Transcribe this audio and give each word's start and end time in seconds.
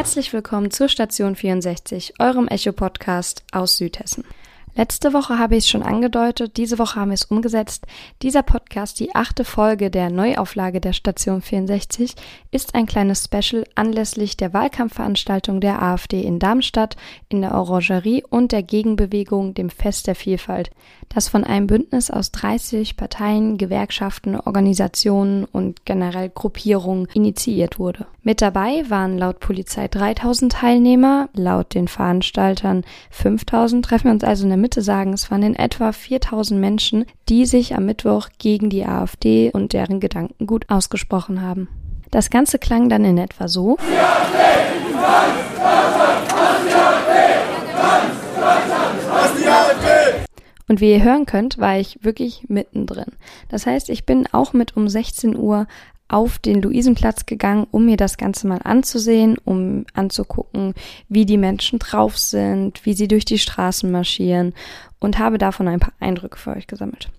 Herzlich 0.00 0.32
willkommen 0.32 0.70
zur 0.70 0.88
Station 0.88 1.36
64, 1.36 2.14
eurem 2.18 2.48
Echo-Podcast 2.48 3.44
aus 3.52 3.76
Südhessen. 3.76 4.24
Letzte 4.76 5.12
Woche 5.12 5.38
habe 5.38 5.56
ich 5.56 5.64
es 5.64 5.70
schon 5.70 5.82
angedeutet, 5.82 6.56
diese 6.56 6.78
Woche 6.78 7.00
haben 7.00 7.10
wir 7.10 7.14
es 7.14 7.24
umgesetzt. 7.24 7.86
Dieser 8.22 8.42
Podcast, 8.42 9.00
die 9.00 9.14
achte 9.14 9.44
Folge 9.44 9.90
der 9.90 10.10
Neuauflage 10.10 10.80
der 10.80 10.92
Station 10.92 11.42
64, 11.42 12.14
ist 12.52 12.74
ein 12.74 12.86
kleines 12.86 13.24
Special 13.24 13.64
anlässlich 13.74 14.36
der 14.36 14.54
Wahlkampfveranstaltung 14.54 15.60
der 15.60 15.82
AfD 15.82 16.22
in 16.22 16.38
Darmstadt, 16.38 16.96
in 17.28 17.40
der 17.40 17.54
Orangerie 17.54 18.22
und 18.28 18.52
der 18.52 18.62
Gegenbewegung 18.62 19.54
dem 19.54 19.70
Fest 19.70 20.06
der 20.06 20.14
Vielfalt, 20.14 20.70
das 21.08 21.28
von 21.28 21.42
einem 21.42 21.66
Bündnis 21.66 22.10
aus 22.10 22.30
30 22.30 22.96
Parteien, 22.96 23.58
Gewerkschaften, 23.58 24.36
Organisationen 24.36 25.44
und 25.44 25.84
generell 25.84 26.28
Gruppierungen 26.28 27.08
initiiert 27.12 27.80
wurde. 27.80 28.06
Mit 28.22 28.42
dabei 28.42 28.84
waren 28.88 29.18
laut 29.18 29.40
Polizei 29.40 29.88
3000 29.88 30.52
Teilnehmer, 30.52 31.28
laut 31.32 31.74
den 31.74 31.88
Veranstaltern 31.88 32.84
5000, 33.10 33.84
treffen 33.84 34.04
wir 34.04 34.12
uns 34.12 34.24
also 34.24 34.44
in 34.44 34.50
der 34.50 34.58
Mitte 34.60 34.82
sagen, 34.82 35.12
es 35.12 35.30
waren 35.30 35.42
in 35.42 35.56
etwa 35.56 35.92
4000 35.92 36.60
Menschen, 36.60 37.04
die 37.28 37.46
sich 37.46 37.74
am 37.74 37.86
Mittwoch 37.86 38.28
gegen 38.38 38.70
die 38.70 38.84
AfD 38.84 39.50
und 39.52 39.72
deren 39.72 40.00
Gedanken 40.00 40.46
gut 40.46 40.66
ausgesprochen 40.68 41.42
haben. 41.42 41.68
Das 42.10 42.30
Ganze 42.30 42.58
klang 42.58 42.88
dann 42.88 43.04
in 43.04 43.18
etwa 43.18 43.48
so. 43.48 43.76
Und 50.68 50.80
wie 50.80 50.92
ihr 50.92 51.02
hören 51.02 51.26
könnt, 51.26 51.58
war 51.58 51.78
ich 51.78 51.98
wirklich 52.04 52.44
mittendrin. 52.48 53.12
Das 53.48 53.66
heißt, 53.66 53.90
ich 53.90 54.06
bin 54.06 54.28
auch 54.30 54.52
mit 54.52 54.76
um 54.76 54.88
16 54.88 55.36
Uhr 55.36 55.66
auf 56.10 56.38
den 56.38 56.60
Luisenplatz 56.60 57.24
gegangen, 57.24 57.66
um 57.70 57.86
mir 57.86 57.96
das 57.96 58.16
Ganze 58.16 58.46
mal 58.46 58.60
anzusehen, 58.64 59.38
um 59.44 59.86
anzugucken, 59.94 60.74
wie 61.08 61.24
die 61.24 61.38
Menschen 61.38 61.78
drauf 61.78 62.18
sind, 62.18 62.84
wie 62.84 62.94
sie 62.94 63.08
durch 63.08 63.24
die 63.24 63.38
Straßen 63.38 63.90
marschieren 63.90 64.52
und 64.98 65.18
habe 65.18 65.38
davon 65.38 65.68
ein 65.68 65.80
paar 65.80 65.94
Eindrücke 66.00 66.38
für 66.38 66.50
euch 66.50 66.66
gesammelt. 66.66 67.10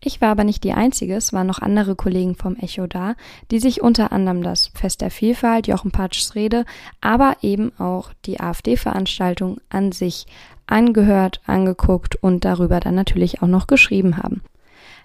Ich 0.00 0.20
war 0.20 0.28
aber 0.28 0.44
nicht 0.44 0.62
die 0.62 0.72
Einzige, 0.72 1.16
es 1.16 1.32
waren 1.32 1.48
noch 1.48 1.58
andere 1.58 1.96
Kollegen 1.96 2.36
vom 2.36 2.54
Echo 2.56 2.86
da, 2.86 3.16
die 3.50 3.58
sich 3.58 3.82
unter 3.82 4.12
anderem 4.12 4.44
das 4.44 4.68
Fest 4.68 5.00
der 5.00 5.10
Vielfalt, 5.10 5.66
Jochen 5.66 5.90
Patschs 5.90 6.36
Rede, 6.36 6.64
aber 7.00 7.38
eben 7.42 7.72
auch 7.80 8.12
die 8.24 8.38
AfD-Veranstaltung 8.38 9.58
an 9.70 9.90
sich 9.90 10.26
angehört, 10.68 11.40
angeguckt 11.46 12.14
und 12.14 12.44
darüber 12.44 12.78
dann 12.78 12.94
natürlich 12.94 13.42
auch 13.42 13.48
noch 13.48 13.66
geschrieben 13.66 14.18
haben. 14.18 14.42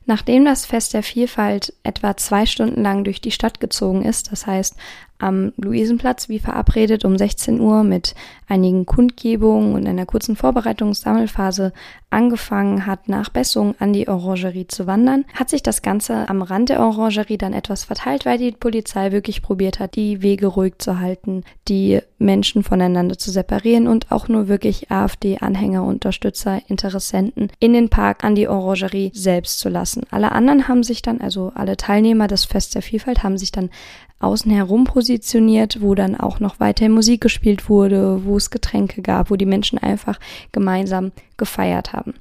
Nachdem 0.05 0.43
das 0.45 0.65
Fest 0.65 0.93
der 0.93 1.03
Vielfalt 1.03 1.73
etwa 1.83 2.17
zwei 2.17 2.45
Stunden 2.45 2.81
lang 2.81 3.03
durch 3.03 3.21
die 3.21 3.31
Stadt 3.31 3.59
gezogen 3.59 4.03
ist, 4.03 4.31
das 4.31 4.45
heißt 4.45 4.75
am 5.23 5.53
Luisenplatz 5.57 6.29
wie 6.29 6.39
verabredet 6.39 7.05
um 7.05 7.17
16 7.17 7.59
Uhr 7.59 7.83
mit 7.83 8.13
einigen 8.47 8.85
Kundgebungen 8.85 9.73
und 9.73 9.87
einer 9.87 10.05
kurzen 10.05 10.35
Vorbereitungssammelphase 10.35 11.73
angefangen 12.09 12.85
hat, 12.85 13.09
nach 13.09 13.29
Bessung 13.29 13.73
an 13.79 13.91
die 13.91 14.07
Orangerie 14.07 14.67
zu 14.67 14.85
wandern, 14.85 15.25
hat 15.33 15.49
sich 15.49 15.63
das 15.63 15.81
Ganze 15.81 16.29
am 16.29 16.43
Rand 16.43 16.69
der 16.69 16.79
Orangerie 16.79 17.39
dann 17.39 17.53
etwas 17.53 17.85
verteilt, 17.85 18.25
weil 18.25 18.37
die 18.37 18.51
Polizei 18.51 19.11
wirklich 19.11 19.41
probiert 19.41 19.79
hat, 19.79 19.95
die 19.95 20.21
Wege 20.21 20.47
ruhig 20.47 20.75
zu 20.77 20.99
halten, 20.99 21.43
die 21.67 21.99
Menschen 22.19 22.63
voneinander 22.63 23.17
zu 23.17 23.31
separieren 23.31 23.87
und 23.87 24.11
auch 24.11 24.27
nur 24.27 24.47
wirklich 24.47 24.91
AfD-Anhänger, 24.91 25.83
Unterstützer, 25.83 26.61
Interessenten 26.67 27.49
in 27.59 27.73
den 27.73 27.89
Park 27.89 28.23
an 28.23 28.35
die 28.35 28.47
Orangerie 28.47 29.11
selbst 29.15 29.59
zu 29.59 29.69
lassen. 29.69 30.03
Alle 30.11 30.31
anderen 30.33 30.67
haben 30.67 30.83
sich 30.83 31.01
dann, 31.01 31.19
also 31.19 31.51
alle 31.55 31.77
Teilnehmer 31.77 32.27
des 32.27 32.45
Fest 32.45 32.75
der 32.75 32.83
Vielfalt, 32.83 33.23
haben 33.23 33.37
sich 33.37 33.51
dann 33.51 33.71
außen 34.23 34.51
herum 34.51 34.85
positioniert, 34.85 35.81
wo 35.81 35.95
dann 35.95 36.15
auch 36.15 36.39
noch 36.39 36.59
weiter 36.59 36.89
Musik 36.89 37.21
gespielt 37.21 37.69
wurde, 37.69 38.25
wo 38.25 38.37
es 38.37 38.49
Getränke 38.49 39.01
gab, 39.01 39.29
wo 39.29 39.35
die 39.35 39.45
Menschen 39.45 39.77
einfach 39.77 40.19
gemeinsam 40.51 41.11
gefeiert 41.37 41.93
haben. 41.93 42.13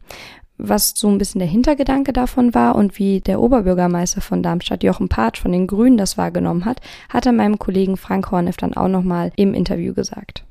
Was 0.58 0.92
so 0.94 1.08
ein 1.08 1.18
bisschen 1.18 1.38
der 1.40 1.48
Hintergedanke 1.48 2.12
davon 2.12 2.54
war 2.54 2.76
und 2.76 2.98
wie 2.98 3.20
der 3.20 3.40
Oberbürgermeister 3.40 4.20
von 4.20 4.42
Darmstadt, 4.42 4.84
Jochen 4.84 5.08
Patsch 5.08 5.40
von 5.40 5.52
den 5.52 5.66
Grünen, 5.66 5.96
das 5.96 6.18
wahrgenommen 6.18 6.64
hat, 6.64 6.80
hat 7.08 7.26
er 7.26 7.32
meinem 7.32 7.58
Kollegen 7.58 7.96
Frank 7.96 8.30
Horneff 8.30 8.56
dann 8.56 8.74
auch 8.74 8.88
nochmal 8.88 9.32
im 9.36 9.54
Interview 9.54 9.94
gesagt. 9.94 10.44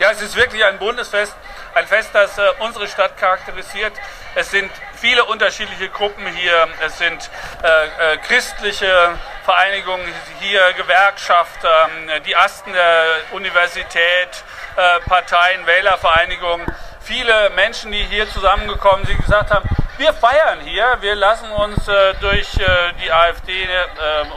Ja, 0.00 0.10
es 0.12 0.22
ist 0.22 0.34
wirklich 0.34 0.64
ein 0.64 0.78
Bundesfest, 0.78 1.36
ein 1.74 1.86
Fest, 1.86 2.08
das 2.14 2.38
äh, 2.38 2.42
unsere 2.60 2.88
Stadt 2.88 3.18
charakterisiert. 3.18 3.92
Es 4.34 4.50
sind 4.50 4.70
viele 4.94 5.26
unterschiedliche 5.26 5.90
Gruppen 5.90 6.26
hier. 6.28 6.68
Es 6.80 6.96
sind 6.96 7.28
äh, 7.62 8.14
äh, 8.14 8.16
christliche 8.16 9.18
Vereinigungen 9.44 10.06
hier, 10.40 10.72
Gewerkschaft, 10.72 11.62
äh, 11.62 12.20
die 12.22 12.34
Asten 12.34 12.72
der 12.72 13.04
Universität, 13.32 14.42
äh, 14.76 15.00
Parteien, 15.00 15.66
Wählervereinigungen. 15.66 16.66
Viele 17.02 17.50
Menschen, 17.50 17.92
die 17.92 18.02
hier 18.04 18.26
zusammengekommen 18.30 19.04
sind, 19.04 19.20
gesagt 19.20 19.50
haben, 19.50 19.68
wir 19.98 20.14
feiern 20.14 20.60
hier, 20.60 20.96
wir 21.02 21.14
lassen 21.14 21.50
uns 21.52 21.86
äh, 21.88 22.14
durch 22.22 22.56
äh, 22.56 22.94
die 23.04 23.12
AfD 23.12 23.68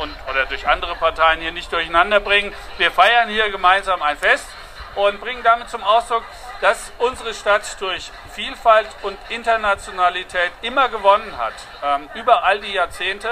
und, 0.02 0.14
oder 0.30 0.46
durch 0.46 0.68
andere 0.68 0.96
Parteien 0.96 1.40
hier 1.40 1.54
nicht 1.54 1.72
durcheinander 1.72 2.20
bringen. 2.20 2.54
Wir 2.78 2.92
feiern 2.92 3.30
hier 3.30 3.50
gemeinsam 3.50 4.02
ein 4.02 4.18
Fest 4.18 4.46
und 4.96 5.20
bringen 5.20 5.44
damit 5.44 5.70
zum 5.70 5.84
Ausdruck, 5.84 6.24
dass 6.62 6.92
unsere 7.00 7.34
Stadt 7.34 7.64
durch 7.80 8.12
Vielfalt 8.34 8.88
und 9.02 9.18
Internationalität 9.30 10.52
immer 10.62 10.90
gewonnen 10.90 11.38
hat, 11.38 11.54
ähm, 11.84 12.10
über 12.14 12.44
all 12.44 12.60
die 12.60 12.74
Jahrzehnte, 12.74 13.30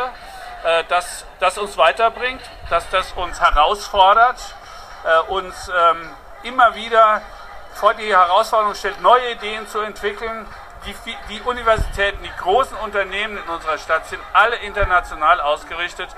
äh, 0.64 0.84
dass 0.86 1.26
das 1.40 1.58
uns 1.58 1.78
weiterbringt, 1.78 2.42
dass 2.70 2.90
das 2.90 3.12
uns 3.14 3.40
herausfordert, 3.40 4.56
äh, 5.06 5.32
uns 5.32 5.70
ähm, 5.70 6.10
immer 6.44 6.76
wieder 6.76 7.22
vor 7.74 7.94
die 7.94 8.14
Herausforderung 8.16 8.76
stellt, 8.76 9.02
neue 9.02 9.32
Ideen 9.32 9.68
zu 9.68 9.80
entwickeln. 9.80 10.46
Die, 10.86 10.96
die 11.30 11.42
Universitäten, 11.42 12.24
die 12.24 12.42
großen 12.42 12.76
Unternehmen 12.78 13.38
in 13.38 13.50
unserer 13.50 13.78
Stadt 13.78 14.08
sind 14.08 14.22
alle 14.34 14.56
international 14.58 15.40
ausgerichtet 15.40 16.10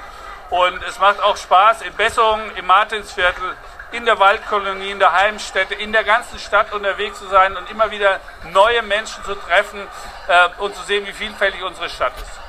und 0.49 0.81
es 0.83 0.99
macht 0.99 1.21
auch 1.21 1.35
Spaß, 1.35 1.81
in 1.81 1.93
Bessungen, 1.93 2.55
im 2.55 2.67
Martinsviertel, 2.67 3.57
in 3.93 4.05
der 4.05 4.19
Waldkolonie, 4.19 4.91
in 4.91 4.99
der 4.99 5.13
Heimstätte, 5.13 5.75
in 5.75 5.91
der 5.91 6.03
ganzen 6.03 6.39
Stadt 6.39 6.73
unterwegs 6.73 7.19
zu 7.19 7.27
sein 7.27 7.55
und 7.55 7.69
immer 7.69 7.91
wieder 7.91 8.19
neue 8.51 8.81
Menschen 8.81 9.23
zu 9.23 9.35
treffen 9.35 9.79
äh, 10.27 10.61
und 10.61 10.75
zu 10.75 10.83
sehen, 10.83 11.05
wie 11.05 11.13
vielfältig 11.13 11.63
unsere 11.63 11.89
Stadt 11.89 12.13
ist. 12.17 12.39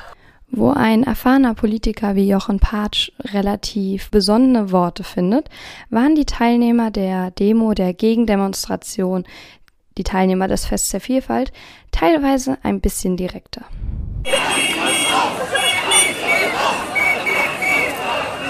Wo 0.48 0.70
ein 0.70 1.02
erfahrener 1.02 1.54
Politiker 1.54 2.14
wie 2.14 2.28
Jochen 2.28 2.60
Patsch 2.60 3.10
relativ 3.32 4.10
besonnene 4.10 4.72
Worte 4.72 5.04
findet, 5.04 5.48
waren 5.90 6.14
die 6.14 6.26
Teilnehmer 6.26 6.90
der 6.90 7.30
Demo, 7.32 7.74
der 7.74 7.92
Gegendemonstration, 7.92 9.24
die 9.98 10.04
Teilnehmer 10.04 10.48
des 10.48 10.64
Fests 10.64 10.90
der 10.90 11.00
Vielfalt, 11.00 11.52
teilweise 11.92 12.56
ein 12.62 12.80
bisschen 12.80 13.16
direkter. 13.16 13.62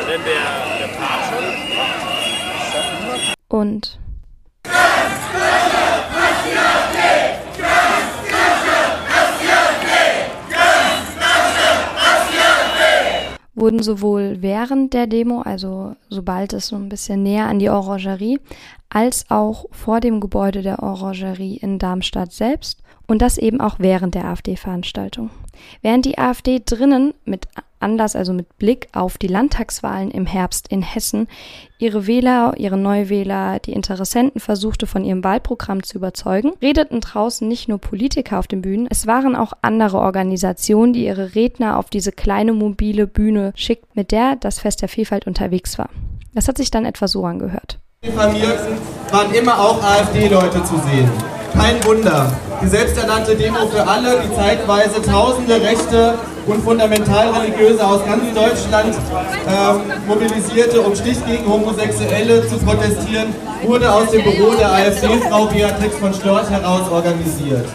Denn 0.06 0.20
der, 0.24 0.78
der 0.78 0.94
Patsch 0.98 1.24
und 3.54 4.00
wurden 13.54 13.80
sowohl 13.80 14.38
während 14.40 14.92
der 14.92 15.06
Demo, 15.06 15.42
also 15.42 15.94
sobald 16.08 16.52
es 16.52 16.66
so 16.66 16.74
ein 16.74 16.88
bisschen 16.88 17.22
näher 17.22 17.46
an 17.46 17.60
die 17.60 17.70
Orangerie, 17.70 18.40
als 18.88 19.30
auch 19.30 19.66
vor 19.70 20.00
dem 20.00 20.18
Gebäude 20.18 20.62
der 20.62 20.82
Orangerie 20.82 21.56
in 21.56 21.78
Darmstadt 21.78 22.32
selbst 22.32 22.82
und 23.06 23.22
das 23.22 23.38
eben 23.38 23.60
auch 23.60 23.76
während 23.78 24.16
der 24.16 24.24
AfD-Veranstaltung. 24.24 25.30
Während 25.80 26.06
die 26.06 26.18
AfD 26.18 26.60
drinnen 26.64 27.14
mit 27.24 27.46
Anlass, 27.84 28.16
also 28.16 28.32
mit 28.32 28.58
Blick 28.58 28.88
auf 28.92 29.18
die 29.18 29.28
Landtagswahlen 29.28 30.10
im 30.10 30.26
Herbst 30.26 30.66
in 30.68 30.82
Hessen, 30.82 31.28
ihre 31.78 32.06
Wähler, 32.06 32.54
ihre 32.56 32.76
Neuwähler, 32.76 33.58
die 33.60 33.72
Interessenten 33.74 34.40
versuchte 34.40 34.86
von 34.86 35.04
ihrem 35.04 35.22
Wahlprogramm 35.22 35.82
zu 35.82 35.98
überzeugen, 35.98 36.52
redeten 36.62 37.00
draußen 37.00 37.46
nicht 37.46 37.68
nur 37.68 37.78
Politiker 37.78 38.38
auf 38.38 38.46
den 38.46 38.62
Bühnen, 38.62 38.88
es 38.90 39.06
waren 39.06 39.36
auch 39.36 39.52
andere 39.62 39.98
Organisationen, 39.98 40.92
die 40.92 41.04
ihre 41.04 41.34
Redner 41.34 41.78
auf 41.78 41.90
diese 41.90 42.10
kleine 42.10 42.52
mobile 42.52 43.06
Bühne 43.06 43.52
schickt, 43.54 43.94
mit 43.94 44.10
der 44.10 44.36
das 44.36 44.58
Fest 44.58 44.82
der 44.82 44.88
Vielfalt 44.88 45.26
unterwegs 45.26 45.78
war. 45.78 45.90
Das 46.34 46.48
hat 46.48 46.56
sich 46.56 46.70
dann 46.70 46.84
etwa 46.84 47.06
so 47.06 47.24
angehört. 47.24 47.78
Familien 48.12 48.52
waren 49.10 49.32
immer 49.34 49.58
auch 49.58 49.82
AfD-Leute 49.82 50.62
zu 50.64 50.76
sehen. 50.78 51.10
Kein 51.56 51.84
Wunder. 51.84 52.32
Die 52.62 52.68
selbsternannte 52.68 53.36
Demo 53.36 53.66
für 53.66 53.86
alle, 53.86 54.22
die 54.22 54.34
zeitweise 54.34 55.02
tausende 55.02 55.60
Rechte 55.60 56.14
und 56.46 56.62
Fundamentalreligiöse 56.62 57.86
aus 57.86 58.04
ganz 58.04 58.22
Deutschland 58.34 58.94
ähm, 59.48 59.92
mobilisierte, 60.06 60.80
um 60.80 60.94
Stich 60.94 61.24
gegen 61.26 61.46
Homosexuelle 61.46 62.46
zu 62.48 62.58
protestieren, 62.58 63.34
wurde 63.64 63.92
aus 63.92 64.10
dem 64.10 64.22
Büro 64.22 64.54
der 64.54 64.72
AfD-Frau 64.72 65.46
Beatrix 65.46 65.96
von 65.96 66.12
Storch 66.12 66.50
heraus 66.50 66.90
organisiert. 66.90 67.66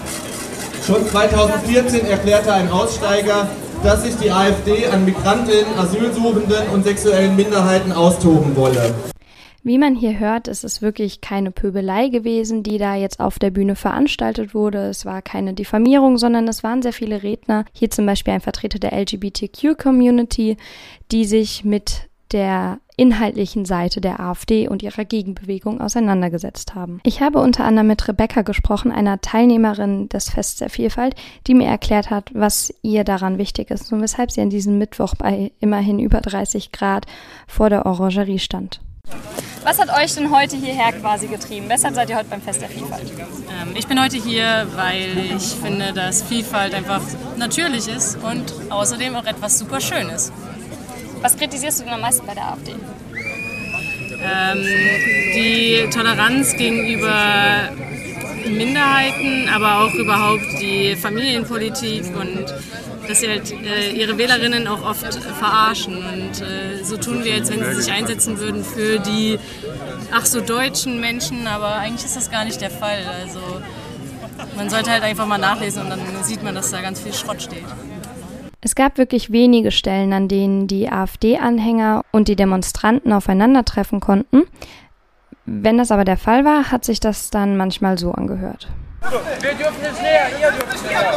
Schon 0.86 1.08
2014 1.08 2.06
erklärte 2.08 2.54
ein 2.54 2.70
Aussteiger, 2.72 3.48
dass 3.84 4.04
sich 4.04 4.16
die 4.18 4.32
AfD 4.32 4.88
an 4.88 5.06
Migrantinnen, 5.06 5.78
Asylsuchenden 5.78 6.70
und 6.74 6.84
sexuellen 6.84 7.36
Minderheiten 7.36 7.92
austoben 7.92 8.56
wolle. 8.56 8.94
Wie 9.64 9.78
man 9.78 9.96
hier 9.96 10.20
hört, 10.20 10.48
ist 10.48 10.64
es 10.64 10.82
wirklich 10.82 11.22
keine 11.22 11.52
Pöbelei 11.52 12.08
gewesen, 12.08 12.64
die 12.64 12.78
da 12.78 12.96
jetzt 12.96 13.20
auf 13.20 13.40
der 13.40 13.52
Bühne 13.52 13.76
veranstaltet 13.76 14.54
wurde. 14.54 14.88
Es 14.88 15.06
war 15.06 15.22
keine 15.22 15.54
Diffamierung, 15.54 16.18
sondern 16.18 16.48
es 16.48 16.64
waren 16.64 16.82
sehr 16.82 16.94
viele 16.94 17.24
Redner. 17.24 17.66
Hier 17.74 17.90
zum 17.90 18.06
Beispiel 18.06 18.34
ein 18.34 18.42
Vertreter 18.42 18.80
der 18.80 18.94
LGBTQ-Community, 18.94 20.58
die 21.12 21.26
sich 21.26 21.66
mit 21.66 22.10
der 22.32 22.80
inhaltlichen 22.96 23.66
Seite 23.66 24.02
der 24.02 24.20
AfD 24.20 24.68
und 24.68 24.84
ihrer 24.84 25.06
Gegenbewegung 25.06 25.82
auseinandergesetzt 25.82 26.76
haben. 26.76 27.00
Ich 27.04 27.22
habe 27.22 27.40
unter 27.40 27.64
anderem 27.64 27.88
mit 27.88 28.08
Rebecca 28.08 28.42
gesprochen, 28.42 28.92
einer 28.92 29.22
Teilnehmerin 29.22 30.10
des 30.10 30.30
Fests 30.30 30.58
der 30.58 30.70
Vielfalt, 30.70 31.16
die 31.48 31.54
mir 31.54 31.68
erklärt 31.68 32.10
hat, 32.10 32.30
was 32.34 32.74
ihr 32.82 33.04
daran 33.04 33.38
wichtig 33.38 33.72
ist 33.72 33.92
und 33.92 34.02
weshalb 34.02 34.32
sie 34.32 34.42
an 34.42 34.50
diesem 34.50 34.78
Mittwoch 34.78 35.16
bei 35.16 35.52
immerhin 35.60 36.00
über 36.00 36.20
30 36.22 36.72
Grad 36.72 37.06
vor 37.48 37.70
der 37.70 37.86
Orangerie 37.86 38.40
stand. 38.40 38.82
Was 39.64 39.78
hat 39.78 39.90
euch 39.90 40.16
denn 40.16 40.32
heute 40.32 40.56
hierher 40.56 40.94
quasi 40.94 41.28
getrieben? 41.28 41.66
Weshalb 41.68 41.94
seid 41.94 42.10
ihr 42.10 42.16
heute 42.16 42.30
beim 42.30 42.42
Fest 42.42 42.62
der 42.62 42.70
Vielfalt? 42.70 43.12
Ähm, 43.12 43.76
ich 43.76 43.88
bin 43.88 44.02
heute 44.02 44.18
hier, 44.18 44.68
weil 44.76 45.36
ich 45.36 45.44
finde, 45.62 45.92
dass 45.94 46.24
Vielfalt 46.24 46.74
einfach 46.74 47.02
natürlich 47.38 47.88
ist 47.88 48.18
und 48.24 48.54
außerdem 48.70 49.16
auch 49.16 49.26
etwas 49.26 49.60
super 49.60 49.82
Schönes. 49.82 50.32
Was 51.22 51.36
kritisierst 51.36 51.80
du 51.80 51.84
denn 51.84 51.94
am 51.94 52.02
meisten 52.02 52.26
bei 52.26 52.34
der 52.34 52.54
AfD? 52.54 52.72
Ähm, 52.72 54.66
die 55.36 55.90
Toleranz 55.92 56.56
gegenüber 56.56 57.70
Minderheiten, 58.48 59.50
aber 59.50 59.82
auch 59.82 59.94
überhaupt 59.94 60.62
die 60.62 60.96
Familienpolitik 60.96 62.06
und 62.16 62.46
dass 63.10 63.22
sie 63.22 63.28
halt 63.28 63.52
äh, 63.52 63.90
ihre 63.92 64.20
Wählerinnen 64.20 64.68
auch 64.68 64.84
oft 64.86 65.14
verarschen 65.16 65.98
und 65.98 66.42
äh, 66.42 66.84
so 66.84 66.96
tun 66.96 67.24
wir, 67.24 67.34
als 67.34 67.50
wenn 67.50 67.64
sie 67.64 67.82
sich 67.82 67.92
einsetzen 67.92 68.38
würden 68.38 68.64
für 68.64 69.00
die 69.00 69.40
ach 70.12 70.28
so 70.28 70.42
deutschen 70.42 71.00
Menschen, 71.00 71.48
aber 71.48 71.76
eigentlich 71.76 72.06
ist 72.06 72.16
das 72.16 72.30
gar 72.30 72.46
nicht 72.46 72.62
der 72.62 72.70
Fall. 72.70 73.00
Also 73.20 73.40
man 74.56 74.70
sollte 74.70 74.92
halt 74.92 75.02
einfach 75.02 75.26
mal 75.26 75.40
nachlesen 75.40 75.82
und 75.82 75.90
dann 75.90 76.00
sieht 76.22 76.44
man, 76.44 76.54
dass 76.54 76.70
da 76.70 76.82
ganz 76.82 77.00
viel 77.02 77.14
Schrott 77.14 77.42
steht. 77.42 77.66
Es 78.62 78.76
gab 78.76 79.00
wirklich 79.00 79.32
wenige 79.32 79.72
Stellen, 79.72 80.14
an 80.14 80.28
denen 80.28 80.68
die 80.68 80.88
AfD-Anhänger 80.90 82.04
und 82.12 82.28
die 82.28 82.36
Demonstranten 82.36 83.12
aufeinandertreffen 83.12 84.02
konnten. 84.02 84.44
Wenn 85.46 85.80
das 85.80 85.92
aber 85.92 86.06
der 86.06 86.18
Fall 86.18 86.46
war, 86.46 86.72
hat 86.72 86.86
sich 86.86 87.00
das 87.00 87.32
dann 87.32 87.58
manchmal 87.58 87.98
so 87.98 88.12
angehört. 88.12 88.68
Wir 89.02 89.54
dürfen 89.54 89.86
es 89.86 90.02
näher, 90.02 90.28
ihr 90.40 90.52
dürft 90.52 90.76
es 90.76 90.82
näher. 90.84 91.14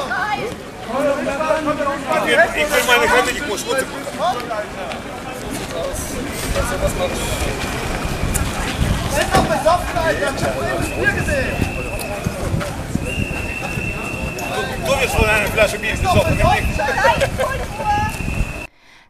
Ich 2.54 2.70
will 2.70 2.84
meine 2.86 3.08
Hände, 3.12 3.30
ich 3.32 3.46
muss 3.46 3.60
Schmutz 3.60 3.78
Ist 9.18 9.34
doch 9.34 9.44
besoffen, 9.44 9.98
Alter! 9.98 10.32
Ich 10.36 10.44
hab 10.44 10.54
Bier 11.00 11.12
gesehen! 11.12 11.56
Du 14.86 14.92
wirst 15.00 15.18
wohl 15.18 15.28
eine 15.28 15.46
Flasche 15.48 15.78
Bier 15.78 15.96
besoffen. 15.96 16.38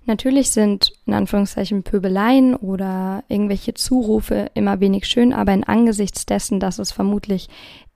Natürlich 0.07 0.51
sind 0.51 0.93
in 1.07 1.15
Anführungszeichen 1.15 1.83
Pöbeleien 1.83 2.55
oder 2.55 3.25
irgendwelche 3.29 3.75
Zurufe 3.75 4.51
immer 4.55 4.81
wenig 4.81 5.07
schön, 5.07 5.33
aber 5.33 5.53
in 5.53 5.65
Angesichts 5.65 6.27
dessen, 6.27 6.61
dass 6.61 6.79
es 6.79 6.93
vermutlich 6.93 7.49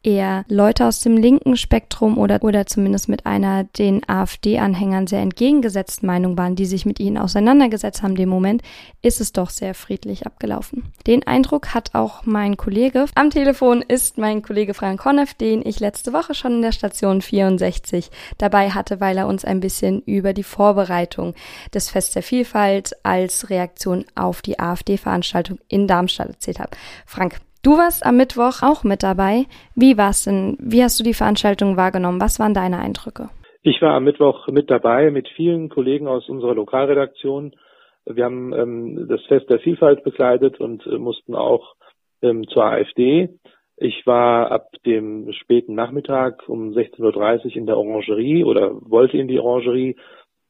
eher 0.06 0.44
Leute 0.48 0.86
aus 0.86 1.00
dem 1.00 1.16
linken 1.16 1.56
Spektrum 1.56 2.16
oder, 2.16 2.42
oder 2.42 2.66
zumindest 2.66 3.08
mit 3.08 3.26
einer 3.26 3.64
den 3.64 4.08
AfD-Anhängern 4.08 5.08
sehr 5.08 5.20
entgegengesetzten 5.20 6.06
Meinung 6.06 6.38
waren, 6.38 6.54
die 6.54 6.64
sich 6.64 6.86
mit 6.86 7.00
ihnen 7.00 7.18
auseinandergesetzt 7.18 8.02
haben, 8.02 8.14
dem 8.14 8.28
Moment, 8.28 8.62
ist 9.02 9.20
es 9.20 9.32
doch 9.32 9.50
sehr 9.50 9.74
friedlich 9.74 10.24
abgelaufen. 10.24 10.84
Den 11.06 11.26
Eindruck 11.26 11.74
hat 11.74 11.94
auch 11.94 12.24
mein 12.24 12.56
Kollege. 12.56 13.06
Am 13.16 13.30
Telefon 13.30 13.82
ist 13.82 14.16
mein 14.16 14.42
Kollege 14.42 14.74
Frank 14.74 15.00
Konneff, 15.00 15.34
den 15.34 15.66
ich 15.66 15.80
letzte 15.80 16.12
Woche 16.12 16.34
schon 16.34 16.52
in 16.52 16.62
der 16.62 16.72
Station 16.72 17.20
64 17.20 18.10
dabei 18.38 18.70
hatte, 18.70 19.00
weil 19.00 19.18
er 19.18 19.26
uns 19.26 19.44
ein 19.44 19.60
bisschen 19.60 20.02
über 20.02 20.32
die 20.32 20.44
Vorbereitung 20.44 21.34
des 21.74 21.90
Fest 21.90 22.14
der 22.14 22.22
Vielfalt 22.22 22.95
als 23.06 23.48
Reaktion 23.50 24.04
auf 24.14 24.42
die 24.42 24.58
AfD-Veranstaltung 24.58 25.58
in 25.68 25.86
Darmstadt 25.86 26.28
erzählt 26.28 26.58
hat. 26.58 26.76
Frank, 27.06 27.38
Du 27.62 27.72
warst 27.72 28.06
am 28.06 28.16
Mittwoch 28.16 28.62
auch 28.62 28.84
mit 28.84 29.02
dabei. 29.02 29.46
Wie 29.74 29.98
war's 29.98 30.22
denn? 30.22 30.56
Wie 30.60 30.84
hast 30.84 31.00
du 31.00 31.02
die 31.02 31.14
Veranstaltung 31.14 31.76
wahrgenommen? 31.76 32.20
Was 32.20 32.38
waren 32.38 32.54
deine 32.54 32.78
Eindrücke? 32.78 33.28
Ich 33.62 33.82
war 33.82 33.94
am 33.94 34.04
Mittwoch 34.04 34.46
mit 34.46 34.70
dabei 34.70 35.10
mit 35.10 35.26
vielen 35.34 35.68
Kollegen 35.68 36.06
aus 36.06 36.28
unserer 36.28 36.54
Lokalredaktion. 36.54 37.56
Wir 38.04 38.24
haben 38.24 38.52
ähm, 38.52 39.08
das 39.08 39.20
Fest 39.26 39.50
der 39.50 39.58
Vielfalt 39.58 40.04
begleitet 40.04 40.60
und 40.60 40.86
äh, 40.86 40.98
mussten 40.98 41.34
auch 41.34 41.74
ähm, 42.22 42.46
zur 42.46 42.66
AfD. 42.66 43.30
Ich 43.76 44.06
war 44.06 44.52
ab 44.52 44.68
dem 44.86 45.32
späten 45.32 45.74
Nachmittag 45.74 46.48
um 46.48 46.70
16.30 46.70 47.46
Uhr 47.46 47.56
in 47.56 47.66
der 47.66 47.76
Orangerie 47.76 48.44
oder 48.44 48.70
wollte 48.88 49.18
in 49.18 49.26
die 49.26 49.40
Orangerie. 49.40 49.96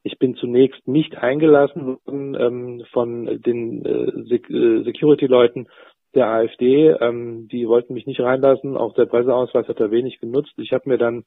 Ich 0.07 0.19
bin 0.19 0.35
zunächst 0.35 0.87
nicht 0.87 1.17
eingelassen 1.17 1.85
worden 1.85 2.35
ähm, 2.39 2.85
von 2.93 3.25
den 3.41 3.85
äh, 3.85 4.53
äh 4.53 4.83
Security-Leuten, 4.85 5.67
der 6.15 6.27
AfD. 6.27 6.95
Ähm, 7.01 7.49
die 7.49 7.67
wollten 7.67 7.93
mich 7.93 8.05
nicht 8.07 8.21
reinlassen. 8.21 8.77
Auch 8.77 8.93
der 8.93 9.05
Presseausweis 9.05 9.67
hat 9.67 9.81
da 9.81 9.91
wenig 9.91 10.19
genutzt. 10.21 10.53
Ich 10.55 10.71
habe 10.71 10.87
mir 10.87 10.97
dann 10.97 11.25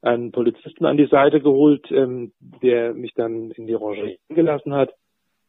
einen 0.00 0.32
Polizisten 0.32 0.86
an 0.86 0.96
die 0.96 1.06
Seite 1.06 1.42
geholt, 1.42 1.90
ähm, 1.90 2.32
der 2.62 2.94
mich 2.94 3.12
dann 3.12 3.50
in 3.50 3.66
die 3.66 3.74
Rangerie 3.74 4.18
gelassen 4.30 4.72
hat. 4.72 4.94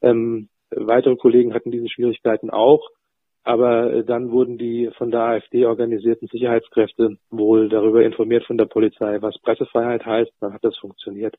Ähm, 0.02 0.50
weitere 0.70 1.16
Kollegen 1.16 1.54
hatten 1.54 1.72
diese 1.72 1.88
Schwierigkeiten 1.88 2.50
auch. 2.50 2.90
Aber 3.46 3.94
äh, 3.94 4.04
dann 4.04 4.32
wurden 4.32 4.58
die 4.58 4.90
von 4.98 5.12
der 5.12 5.22
AfD 5.22 5.66
organisierten 5.66 6.28
Sicherheitskräfte 6.28 7.18
wohl 7.30 7.70
darüber 7.70 8.04
informiert 8.04 8.44
von 8.44 8.58
der 8.58 8.66
Polizei, 8.66 9.22
was 9.22 9.40
Pressefreiheit 9.40 10.06
heißt. 10.06 10.32
Dann 10.42 10.54
hat 10.54 10.66
das 10.66 10.78
funktioniert. 10.78 11.36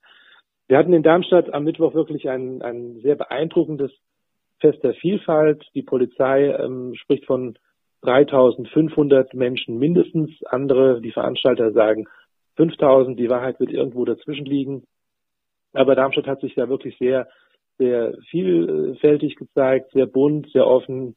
Wir 0.68 0.78
hatten 0.78 0.92
in 0.92 1.02
Darmstadt 1.02 1.52
am 1.52 1.64
Mittwoch 1.64 1.94
wirklich 1.94 2.28
ein, 2.28 2.60
ein 2.62 3.00
sehr 3.00 3.14
beeindruckendes 3.14 3.92
Fest 4.60 4.82
der 4.82 4.94
Vielfalt. 4.94 5.64
Die 5.74 5.82
Polizei 5.82 6.50
ähm, 6.50 6.94
spricht 6.96 7.26
von 7.26 7.56
3500 8.02 9.34
Menschen 9.34 9.78
mindestens. 9.78 10.30
Andere, 10.44 11.00
die 11.00 11.12
Veranstalter 11.12 11.72
sagen 11.72 12.06
5000. 12.56 13.18
Die 13.18 13.30
Wahrheit 13.30 13.60
wird 13.60 13.70
irgendwo 13.70 14.04
dazwischen 14.04 14.46
liegen. 14.46 14.84
Aber 15.72 15.94
Darmstadt 15.94 16.26
hat 16.26 16.40
sich 16.40 16.54
da 16.54 16.68
wirklich 16.68 16.96
sehr, 16.98 17.28
sehr 17.78 18.14
vielfältig 18.30 19.36
gezeigt, 19.36 19.92
sehr 19.92 20.06
bunt, 20.06 20.50
sehr 20.50 20.66
offen, 20.66 21.14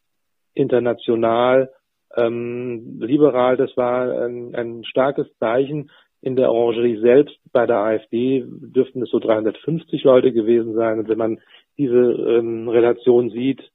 international, 0.54 1.72
ähm, 2.16 3.00
liberal. 3.00 3.58
Das 3.58 3.76
war 3.78 4.26
ein, 4.26 4.54
ein 4.54 4.84
starkes 4.84 5.28
Zeichen. 5.40 5.90
In 6.22 6.36
der 6.36 6.52
Orangerie 6.52 7.00
selbst 7.00 7.38
bei 7.52 7.66
der 7.66 7.78
AfD 7.78 8.44
dürften 8.46 9.02
es 9.02 9.10
so 9.10 9.20
350 9.20 10.04
Leute 10.04 10.34
gewesen 10.34 10.74
sein. 10.74 11.00
Und 11.00 11.08
wenn 11.08 11.18
man 11.18 11.40
diese 11.78 11.98
ähm, 11.98 12.68
Relation 12.68 13.30
sieht, 13.30 13.72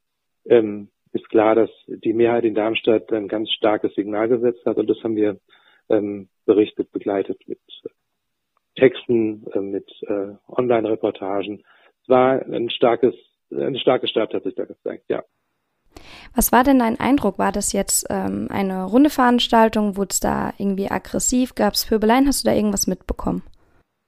ähm, 0.47 0.89
ist 1.13 1.29
klar, 1.31 1.55
dass 1.55 1.71
die 1.87 2.13
Mehrheit 2.13 2.45
in 2.45 2.55
Darmstadt 2.55 3.13
ein 3.13 3.29
ganz 3.29 3.51
starkes 3.53 3.95
Signal 3.95 4.29
gesetzt 4.29 4.67
hat 4.67 4.77
und 4.77 4.91
das 4.91 5.03
haben 5.03 5.17
wir 5.17 5.39
ähm, 5.89 6.29
berichtet, 6.45 6.93
begleitet 6.93 7.41
mit 7.47 7.61
äh, 7.85 7.89
Texten, 8.75 9.47
äh, 9.53 9.61
mit 9.61 9.89
äh, 10.03 10.35
Online-Reportagen. 10.49 11.63
Es 12.03 12.09
war 12.09 12.43
ein 12.43 12.69
starkes, 12.71 13.15
eine 13.51 13.79
starke 13.79 14.09
Stadt, 14.09 14.35
hat 14.35 14.43
sich 14.43 14.55
da 14.55 14.65
gezeigt, 14.65 15.05
ja. 15.09 15.23
Was 16.35 16.51
war 16.51 16.65
denn 16.65 16.81
dein 16.81 16.99
Eindruck? 16.99 17.39
War 17.39 17.53
das 17.53 17.73
jetzt 17.73 18.07
ähm, 18.11 18.49
eine 18.51 18.85
runde 18.85 19.11
Veranstaltung? 19.11 19.97
Wurde 19.97 20.11
es 20.11 20.21
da 20.21 20.53
irgendwie 20.59 20.91
aggressiv? 20.91 21.55
Gab 21.55 21.75
es 21.75 21.87
Pöbeleien? 21.87 22.27
Hast 22.27 22.45
du 22.45 22.51
da 22.51 22.57
irgendwas 22.57 22.87
mitbekommen? 22.87 23.43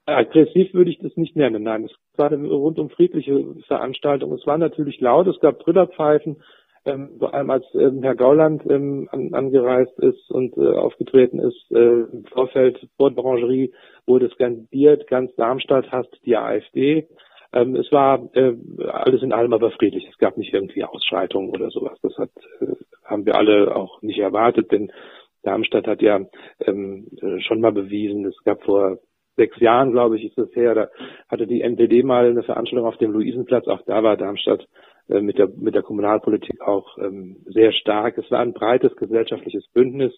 Aggressiv 0.06 0.72
würde 0.72 0.90
ich 0.90 0.98
das 0.98 1.16
nicht 1.16 1.36
nennen, 1.36 1.62
nein. 1.62 1.84
Es 1.84 1.92
war 2.16 2.30
eine 2.30 2.48
rundum 2.48 2.90
friedliche 2.90 3.44
Veranstaltung. 3.66 4.32
Es 4.32 4.46
war 4.46 4.58
natürlich 4.58 5.00
laut, 5.00 5.26
es 5.26 5.40
gab 5.40 5.60
Trillerpfeifen, 5.60 6.42
ähm, 6.84 7.10
vor 7.18 7.34
allem 7.34 7.50
als 7.50 7.64
ähm, 7.74 8.02
Herr 8.02 8.14
Gauland 8.14 8.62
ähm, 8.70 9.08
an, 9.10 9.34
angereist 9.34 9.98
ist 9.98 10.30
und 10.30 10.56
äh, 10.56 10.60
aufgetreten 10.60 11.40
ist 11.40 11.70
äh, 11.72 12.02
im 12.12 12.24
Vorfeld 12.32 12.88
vor 12.96 13.10
der 13.10 13.24
Orangerie, 13.24 13.72
wurde 14.06 14.30
skandiert, 14.30 15.08
ganz 15.08 15.34
Darmstadt 15.34 15.90
hasst 15.90 16.16
die 16.24 16.36
AfD. 16.36 17.08
Ähm, 17.56 17.74
es 17.74 17.90
war 17.90 18.28
äh, 18.34 18.54
alles 18.86 19.22
in 19.22 19.32
allem 19.32 19.54
aber 19.54 19.70
friedlich. 19.70 20.06
Es 20.10 20.18
gab 20.18 20.36
nicht 20.36 20.52
irgendwie 20.52 20.84
Ausschreitungen 20.84 21.50
oder 21.50 21.70
sowas. 21.70 21.98
Das 22.02 22.14
hat, 22.18 22.30
äh, 22.60 22.74
haben 23.02 23.24
wir 23.24 23.36
alle 23.36 23.74
auch 23.74 24.02
nicht 24.02 24.18
erwartet, 24.18 24.70
denn 24.72 24.92
Darmstadt 25.42 25.86
hat 25.86 26.02
ja 26.02 26.20
ähm, 26.60 27.06
äh, 27.22 27.40
schon 27.40 27.62
mal 27.62 27.72
bewiesen, 27.72 28.26
es 28.26 28.36
gab 28.44 28.62
vor 28.62 28.98
sechs 29.36 29.58
Jahren, 29.58 29.92
glaube 29.92 30.16
ich, 30.16 30.24
ist 30.24 30.36
das 30.36 30.54
her, 30.54 30.74
da 30.74 30.88
hatte 31.28 31.46
die 31.46 31.62
NPD 31.62 32.02
mal 32.02 32.26
eine 32.26 32.42
Veranstaltung 32.42 32.86
auf 32.86 32.98
dem 32.98 33.12
Luisenplatz. 33.12 33.66
Auch 33.68 33.82
da 33.86 34.02
war 34.02 34.18
Darmstadt 34.18 34.66
äh, 35.08 35.22
mit 35.22 35.38
der, 35.38 35.48
mit 35.48 35.74
der 35.74 35.82
Kommunalpolitik 35.82 36.60
auch 36.60 36.98
ähm, 36.98 37.38
sehr 37.46 37.72
stark. 37.72 38.18
Es 38.18 38.30
war 38.30 38.40
ein 38.40 38.52
breites 38.52 38.94
gesellschaftliches 38.96 39.66
Bündnis, 39.72 40.14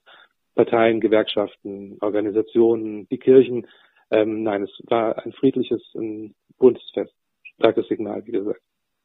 Parteien, 0.56 1.00
Gewerkschaften, 1.00 1.98
Organisationen, 2.00 3.06
die 3.08 3.18
Kirchen. 3.18 3.68
Ähm, 4.10 4.42
nein, 4.42 4.62
es 4.62 4.82
war 4.88 5.24
ein 5.24 5.32
friedliches, 5.32 5.82
ein 5.94 6.34
buntes 6.58 6.90
Fest. 6.94 7.14
Starkes 7.58 7.88
Signal, 7.88 8.24
wie 8.26 8.32
gesagt. 8.32 8.60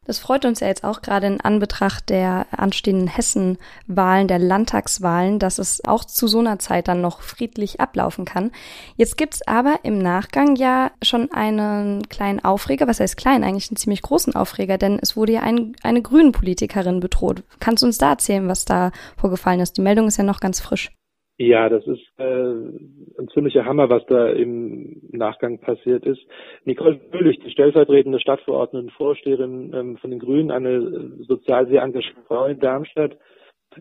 Das 0.06 0.20
freut 0.20 0.44
uns 0.44 0.60
ja 0.60 0.68
jetzt 0.68 0.84
auch 0.84 1.02
gerade 1.02 1.28
in 1.28 1.40
Anbetracht 1.40 2.10
der 2.10 2.48
anstehenden 2.52 3.08
Hessenwahlen, 3.08 4.28
der 4.28 4.40
Landtagswahlen, 4.40 5.40
dass 5.40 5.60
es 5.60 5.86
auch 5.86 6.04
zu 6.04 6.28
so 6.28 6.40
einer 6.40 6.60
Zeit 6.60 6.90
dann 6.90 7.00
noch 7.00 7.22
friedlich 7.22 7.80
ablaufen 7.80 8.26
kann. 8.26 8.52
Jetzt 8.98 9.18
gibt's 9.18 9.48
aber 9.48 9.80
im 9.84 9.98
Nachgang 10.00 10.56
ja 10.58 10.92
schon 11.02 11.32
einen 11.32 12.08
kleinen 12.10 12.44
Aufreger, 12.44 12.88
was 12.88 13.00
heißt 13.00 13.16
klein, 13.16 13.44
eigentlich 13.44 13.70
einen 13.70 13.78
ziemlich 13.78 14.02
großen 14.02 14.36
Aufreger, 14.36 14.78
denn 14.78 15.00
es 15.02 15.16
wurde 15.16 15.34
ja 15.34 15.42
ein, 15.42 15.74
eine 15.84 16.02
grünen 16.02 16.34
Politikerin 16.34 17.00
bedroht. 17.00 17.44
Kannst 17.60 17.84
du 17.84 17.88
uns 17.88 17.98
da 17.98 18.10
erzählen, 18.10 18.48
was 18.50 18.66
da 18.66 18.92
vorgefallen 19.16 19.62
ist? 19.62 19.78
Die 19.78 19.82
Meldung 19.82 20.08
ist 20.08 20.18
ja 20.18 20.26
noch 20.26 20.42
ganz 20.42 20.60
frisch. 20.60 20.92
Ja, 21.38 21.68
das 21.68 21.86
ist 21.88 22.04
äh, 22.18 22.24
ein 22.24 23.28
ziemlicher 23.34 23.66
Hammer, 23.66 23.90
was 23.90 24.06
da 24.06 24.28
im 24.28 25.02
Nachgang 25.12 25.60
passiert 25.60 26.06
ist. 26.06 26.22
Nicole 26.64 26.96
Böhlich, 26.96 27.40
die 27.40 27.50
stellvertretende 27.50 28.20
Stadtverordnete 28.20 28.86
und 28.86 28.92
Vorsteherin 28.92 29.74
ähm, 29.74 29.98
von 29.98 30.12
den 30.12 30.20
Grünen, 30.20 30.52
eine 30.52 31.18
sozial 31.28 31.68
sehr 31.68 31.82
engagierte 31.82 32.22
Frau 32.28 32.46
in 32.46 32.60
Darmstadt, 32.60 33.18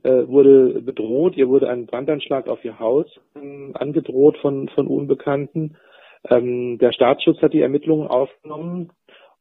äh, 0.02 0.26
wurde 0.26 0.80
bedroht. 0.80 1.36
Ihr 1.36 1.48
wurde 1.48 1.68
ein 1.68 1.86
Brandanschlag 1.86 2.48
auf 2.48 2.64
ihr 2.64 2.78
Haus 2.78 3.06
ähm, 3.36 3.72
angedroht 3.74 4.38
von, 4.38 4.70
von 4.70 4.86
Unbekannten. 4.86 5.76
Ähm, 6.30 6.78
der 6.78 6.92
Staatsschutz 6.92 7.42
hat 7.42 7.52
die 7.52 7.60
Ermittlungen 7.60 8.08
aufgenommen. 8.08 8.92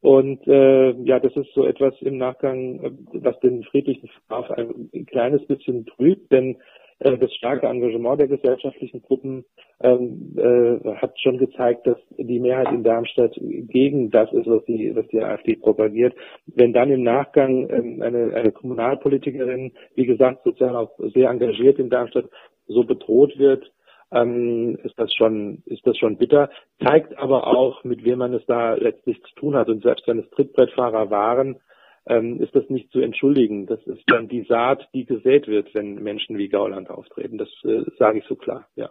Und 0.02 0.46
äh, 0.48 0.92
ja, 1.04 1.20
das 1.20 1.36
ist 1.38 1.54
so 1.54 1.66
etwas 1.66 1.94
im 2.02 2.18
Nachgang, 2.18 2.84
äh, 2.84 2.92
was 3.14 3.40
den 3.40 3.64
friedlichen 3.64 4.10
Verlauf 4.28 4.52
ein, 4.52 4.90
ein 4.94 5.06
kleines 5.06 5.46
bisschen 5.46 5.86
trübt, 5.86 6.32
denn 6.32 6.58
äh, 7.02 7.18
das 7.18 7.34
starke 7.34 7.68
Engagement 7.68 8.20
der 8.20 8.28
gesellschaftlichen 8.28 9.02
Gruppen 9.02 9.44
ähm, 9.82 10.36
äh, 10.38 10.96
hat 10.96 11.20
schon 11.20 11.38
gezeigt, 11.38 11.88
dass 11.88 11.98
die 12.18 12.40
Mehrheit 12.40 12.72
in 12.72 12.84
Darmstadt 12.84 13.34
gegen 13.40 14.12
das 14.12 14.32
ist, 14.34 14.48
was 14.48 14.64
die, 14.66 14.96
was 14.96 15.08
die 15.08 15.22
AfD 15.22 15.56
propagiert. 15.56 16.14
Wenn 16.46 16.74
dann 16.74 16.92
im 16.92 17.04
Nachgang 17.04 17.70
ähm, 17.70 18.02
eine, 18.02 18.34
eine 18.36 18.52
Kommunalpolitikerin, 18.52 19.74
wie 19.96 20.06
gesagt, 20.06 20.44
sozusagen 20.44 20.76
auch 20.76 20.92
sehr 21.14 21.30
engagiert 21.30 21.80
in 21.80 21.90
Darmstadt, 21.90 22.26
so 22.68 22.84
bedroht 22.84 23.38
wird, 23.38 23.72
ähm, 24.12 24.78
ist 24.84 24.98
das 24.98 25.14
schon, 25.14 25.64
ist 25.66 25.86
das 25.88 25.98
schon 25.98 26.18
bitter. 26.18 26.50
Zeigt 26.86 27.18
aber 27.18 27.48
auch, 27.48 27.84
mit 27.84 28.04
wem 28.06 28.20
man 28.20 28.34
es 28.34 28.46
da 28.46 28.76
letztlich 28.76 29.22
zu 29.24 29.36
tun 29.36 29.56
hat. 29.56 29.70
Und 29.70 29.84
selbst 29.84 30.08
wenn 30.08 30.20
es 30.20 30.30
Trittbrettfahrer 30.32 31.10
waren, 31.10 31.60
ähm, 32.08 32.42
ist 32.42 32.56
das 32.56 32.70
nicht 32.70 32.92
zu 32.92 33.00
entschuldigen. 33.00 33.68
Das 33.68 33.82
ist 33.86 34.04
dann 34.08 34.28
die 34.28 34.44
Saat, 34.44 34.88
die 34.94 35.06
gesät 35.06 35.48
wird, 35.48 35.74
wenn 35.74 35.96
Menschen 35.96 36.38
wie 36.38 36.50
Gauland 36.50 36.90
auftreten. 36.90 37.38
Das 37.38 37.50
äh, 37.64 37.84
sage 37.98 38.20
ich 38.20 38.26
so 38.26 38.36
klar, 38.36 38.68
ja. 38.76 38.90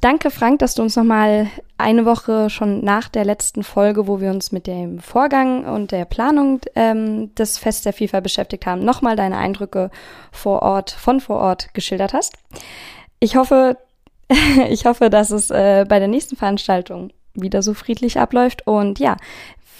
Danke, 0.00 0.30
Frank, 0.30 0.60
dass 0.60 0.74
du 0.74 0.82
uns 0.82 0.96
nochmal 0.96 1.48
eine 1.76 2.06
Woche 2.06 2.48
schon 2.48 2.82
nach 2.82 3.10
der 3.10 3.24
letzten 3.24 3.62
Folge, 3.62 4.06
wo 4.06 4.18
wir 4.20 4.30
uns 4.30 4.50
mit 4.50 4.66
dem 4.66 4.98
Vorgang 4.98 5.66
und 5.66 5.92
der 5.92 6.06
Planung 6.06 6.60
ähm, 6.74 7.34
des 7.34 7.58
Fest 7.58 7.84
der 7.84 7.92
FIFA 7.92 8.20
beschäftigt 8.20 8.64
haben, 8.64 8.82
nochmal 8.82 9.14
deine 9.16 9.36
Eindrücke 9.36 9.90
vor 10.32 10.62
Ort, 10.62 10.90
von 10.90 11.20
vor 11.20 11.38
Ort 11.38 11.74
geschildert 11.74 12.14
hast. 12.14 12.38
Ich 13.18 13.36
hoffe, 13.36 13.76
ich 14.70 14.86
hoffe, 14.86 15.10
dass 15.10 15.30
es 15.32 15.50
äh, 15.50 15.84
bei 15.86 15.98
der 15.98 16.08
nächsten 16.08 16.36
Veranstaltung 16.36 17.12
wieder 17.34 17.62
so 17.62 17.74
friedlich 17.74 18.18
abläuft. 18.18 18.66
Und 18.66 18.98
ja, 18.98 19.16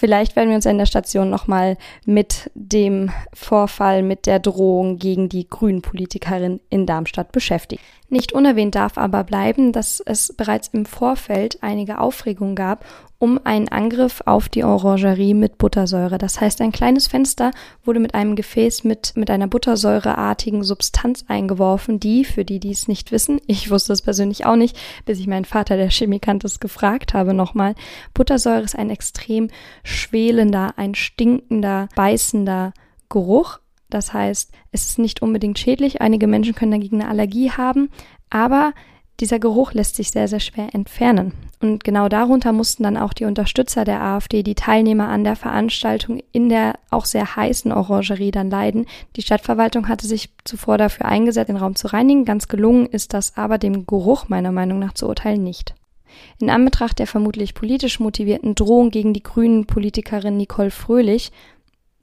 Vielleicht 0.00 0.34
werden 0.34 0.48
wir 0.48 0.56
uns 0.56 0.64
in 0.64 0.78
der 0.78 0.86
Station 0.86 1.28
nochmal 1.28 1.76
mit 2.06 2.50
dem 2.54 3.10
Vorfall, 3.34 4.02
mit 4.02 4.24
der 4.24 4.38
Drohung 4.38 4.96
gegen 4.96 5.28
die 5.28 5.46
Grünen-Politikerin 5.46 6.58
in 6.70 6.86
Darmstadt 6.86 7.32
beschäftigen. 7.32 7.82
Nicht 8.10 8.32
unerwähnt 8.32 8.74
darf 8.74 8.98
aber 8.98 9.24
bleiben, 9.24 9.72
dass 9.72 10.00
es 10.04 10.34
bereits 10.36 10.68
im 10.68 10.84
Vorfeld 10.84 11.62
einige 11.62 11.98
Aufregung 11.98 12.54
gab 12.54 12.84
um 13.20 13.38
einen 13.44 13.68
Angriff 13.68 14.22
auf 14.24 14.48
die 14.48 14.64
Orangerie 14.64 15.34
mit 15.34 15.58
Buttersäure. 15.58 16.16
Das 16.16 16.40
heißt, 16.40 16.62
ein 16.62 16.72
kleines 16.72 17.06
Fenster 17.06 17.50
wurde 17.84 18.00
mit 18.00 18.14
einem 18.14 18.34
Gefäß 18.34 18.82
mit, 18.82 19.12
mit 19.14 19.30
einer 19.30 19.46
buttersäureartigen 19.46 20.64
Substanz 20.64 21.26
eingeworfen, 21.28 22.00
die, 22.00 22.24
für 22.24 22.46
die, 22.46 22.60
die 22.60 22.72
es 22.72 22.88
nicht 22.88 23.12
wissen, 23.12 23.38
ich 23.46 23.70
wusste 23.70 23.92
es 23.92 24.00
persönlich 24.00 24.46
auch 24.46 24.56
nicht, 24.56 24.76
bis 25.04 25.20
ich 25.20 25.26
meinen 25.26 25.44
Vater, 25.44 25.76
der 25.76 25.90
Chemikant 25.90 26.44
ist, 26.44 26.62
gefragt 26.62 27.12
habe 27.12 27.34
nochmal. 27.34 27.74
Buttersäure 28.14 28.62
ist 28.62 28.76
ein 28.76 28.88
extrem 28.88 29.48
schwelender, 29.84 30.72
ein 30.76 30.94
stinkender, 30.94 31.88
beißender 31.94 32.72
Geruch. 33.10 33.58
Das 33.90 34.12
heißt, 34.12 34.52
es 34.72 34.86
ist 34.86 34.98
nicht 34.98 35.22
unbedingt 35.22 35.58
schädlich. 35.58 36.00
Einige 36.00 36.26
Menschen 36.26 36.54
können 36.54 36.72
dagegen 36.72 37.00
eine 37.00 37.10
Allergie 37.10 37.50
haben, 37.50 37.90
aber 38.30 38.72
dieser 39.20 39.38
Geruch 39.38 39.74
lässt 39.74 39.96
sich 39.96 40.10
sehr, 40.10 40.28
sehr 40.28 40.40
schwer 40.40 40.74
entfernen. 40.74 41.32
Und 41.60 41.84
genau 41.84 42.08
darunter 42.08 42.52
mussten 42.52 42.84
dann 42.84 42.96
auch 42.96 43.12
die 43.12 43.26
Unterstützer 43.26 43.84
der 43.84 44.00
AfD, 44.00 44.42
die 44.42 44.54
Teilnehmer 44.54 45.08
an 45.08 45.24
der 45.24 45.36
Veranstaltung 45.36 46.22
in 46.32 46.48
der 46.48 46.78
auch 46.88 47.04
sehr 47.04 47.36
heißen 47.36 47.70
Orangerie 47.70 48.30
dann 48.30 48.48
leiden. 48.48 48.86
Die 49.16 49.22
Stadtverwaltung 49.22 49.88
hatte 49.88 50.06
sich 50.06 50.30
zuvor 50.44 50.78
dafür 50.78 51.04
eingesetzt, 51.04 51.50
den 51.50 51.56
Raum 51.56 51.76
zu 51.76 51.88
reinigen. 51.88 52.24
Ganz 52.24 52.48
gelungen 52.48 52.86
ist 52.86 53.12
das 53.12 53.36
aber 53.36 53.58
dem 53.58 53.86
Geruch 53.86 54.28
meiner 54.28 54.52
Meinung 54.52 54.78
nach 54.78 54.94
zu 54.94 55.06
urteilen 55.06 55.44
nicht. 55.44 55.74
In 56.38 56.48
Anbetracht 56.48 56.98
der 56.98 57.06
vermutlich 57.06 57.54
politisch 57.54 58.00
motivierten 58.00 58.54
Drohung 58.54 58.90
gegen 58.90 59.12
die 59.12 59.22
grünen 59.22 59.66
Politikerin 59.66 60.38
Nicole 60.38 60.70
Fröhlich, 60.70 61.30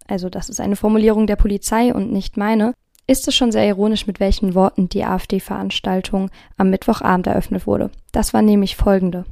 also 0.07 0.29
das 0.29 0.49
ist 0.49 0.59
eine 0.59 0.75
Formulierung 0.75 1.27
der 1.27 1.35
Polizei 1.35 1.93
und 1.93 2.11
nicht 2.11 2.37
meine, 2.37 2.73
ist 3.07 3.27
es 3.27 3.35
schon 3.35 3.51
sehr 3.51 3.65
ironisch, 3.65 4.05
mit 4.07 4.19
welchen 4.19 4.53
Worten 4.53 4.89
die 4.89 5.03
AfD-Veranstaltung 5.03 6.29
am 6.57 6.69
Mittwochabend 6.69 7.27
eröffnet 7.27 7.65
wurde. 7.65 7.89
Das 8.11 8.33
war 8.33 8.41
nämlich 8.41 8.75
folgende. 8.75 9.25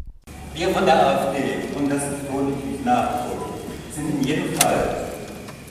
Wir 0.53 0.69
von 0.69 0.85
der 0.85 1.07
AfD, 1.07 1.39
und 1.77 1.91
das 1.91 2.03
ist 2.03 2.31
wohl 2.31 2.53
Nachdruck, 2.85 3.49
sind 3.93 4.21
in 4.21 4.27
jedem 4.27 4.53
Fall 4.53 5.07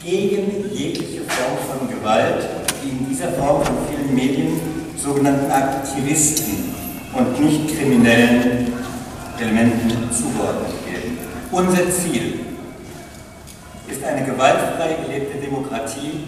gegen 0.04 0.70
jegliche 0.75 1.23
Form 1.23 1.78
von 1.78 1.88
Gewalt, 1.88 2.46
die 2.82 2.90
in 2.90 3.08
dieser 3.08 3.30
Form 3.32 3.62
von 3.64 3.76
vielen 3.88 4.14
Medien 4.14 4.61
sogenannten 4.96 5.50
Aktivisten 5.50 6.75
und 7.14 7.40
nicht 7.40 7.76
kriminellen 7.78 8.73
Elementen 9.40 10.11
zugeordnet 10.12 10.75
werden. 10.87 11.18
Unser 11.50 11.88
Ziel 11.90 12.40
ist 13.88 14.02
eine 14.04 14.24
gewaltfrei 14.24 14.96
gelebte 15.04 15.38
Demokratie, 15.38 16.20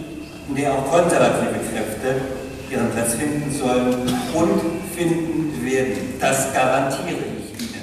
in 0.49 0.55
der 0.55 0.73
auch 0.73 0.91
konservative 0.91 1.59
Kräfte 1.73 2.21
ihren 2.71 2.91
Platz 2.91 3.15
finden 3.15 3.53
sollen 3.53 3.95
und 4.35 4.61
finden 4.95 5.65
werden. 5.65 6.15
Das 6.21 6.53
garantiere 6.53 7.19
ich 7.39 7.61
Ihnen. 7.61 7.83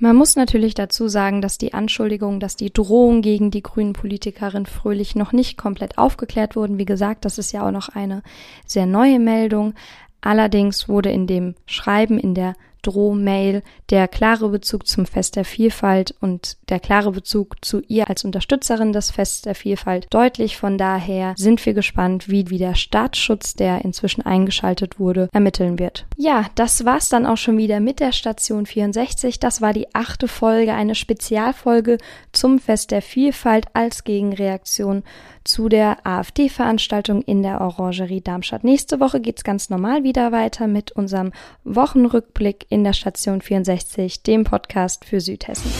Man 0.00 0.16
muss 0.16 0.36
natürlich 0.36 0.74
dazu 0.74 1.08
sagen, 1.08 1.42
dass 1.42 1.58
die 1.58 1.74
Anschuldigung, 1.74 2.40
dass 2.40 2.56
die 2.56 2.72
Drohung 2.72 3.22
gegen 3.22 3.50
die 3.50 3.62
grünen 3.62 3.92
Politikerin 3.92 4.66
Fröhlich 4.66 5.16
noch 5.16 5.32
nicht 5.32 5.58
komplett 5.58 5.98
aufgeklärt 5.98 6.56
wurden. 6.56 6.78
Wie 6.78 6.84
gesagt, 6.84 7.24
das 7.24 7.38
ist 7.38 7.52
ja 7.52 7.66
auch 7.66 7.72
noch 7.72 7.88
eine 7.88 8.22
sehr 8.66 8.86
neue 8.86 9.18
Meldung. 9.18 9.74
Allerdings 10.20 10.88
wurde 10.88 11.10
in 11.10 11.26
dem 11.26 11.54
Schreiben 11.66 12.18
in 12.18 12.34
der 12.34 12.54
Drohmail 12.82 13.62
der 13.90 14.08
klare 14.08 14.48
Bezug 14.48 14.86
zum 14.86 15.06
Fest 15.06 15.36
der 15.36 15.44
Vielfalt 15.44 16.14
und 16.20 16.56
der 16.68 16.80
klare 16.80 17.12
Bezug 17.12 17.64
zu 17.64 17.80
ihr 17.88 18.08
als 18.08 18.24
Unterstützerin 18.24 18.92
des 18.92 19.10
Fests 19.10 19.42
der 19.42 19.54
Vielfalt 19.54 20.06
deutlich. 20.10 20.56
Von 20.56 20.78
daher 20.78 21.34
sind 21.36 21.64
wir 21.64 21.74
gespannt, 21.74 22.28
wie, 22.28 22.50
wie 22.50 22.58
der 22.58 22.74
Staatsschutz, 22.74 23.54
der 23.54 23.84
inzwischen 23.84 24.22
eingeschaltet 24.22 24.98
wurde, 24.98 25.28
ermitteln 25.32 25.78
wird. 25.78 26.06
Ja, 26.16 26.46
das 26.54 26.84
war's 26.84 27.08
dann 27.08 27.26
auch 27.26 27.36
schon 27.36 27.58
wieder 27.58 27.80
mit 27.80 28.00
der 28.00 28.12
Station 28.12 28.66
64. 28.66 29.40
Das 29.40 29.60
war 29.60 29.72
die 29.72 29.94
achte 29.94 30.28
Folge, 30.28 30.74
eine 30.74 30.94
Spezialfolge 30.94 31.98
zum 32.32 32.58
Fest 32.58 32.90
der 32.90 33.02
Vielfalt 33.02 33.66
als 33.74 34.04
Gegenreaktion 34.04 35.02
zu 35.44 35.68
der 35.68 36.06
AfD-Veranstaltung 36.06 37.22
in 37.22 37.42
der 37.42 37.60
Orangerie 37.60 38.20
Darmstadt. 38.20 38.64
Nächste 38.64 39.00
Woche 39.00 39.20
geht's 39.20 39.44
ganz 39.44 39.70
normal 39.70 40.04
wieder 40.04 40.30
weiter 40.30 40.66
mit 40.66 40.92
unserem 40.92 41.32
Wochenrückblick 41.64 42.66
in 42.68 42.84
der 42.84 42.92
Station 42.92 43.40
64, 43.40 44.22
dem 44.22 44.44
Podcast 44.44 45.04
für 45.04 45.20
Südhessen. 45.20 45.70